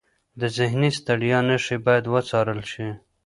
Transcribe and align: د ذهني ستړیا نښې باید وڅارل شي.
د 0.39 0.41
ذهني 0.57 0.89
ستړیا 0.99 1.39
نښې 1.47 1.77
باید 1.85 2.05
وڅارل 2.13 2.61
شي. 2.71 2.89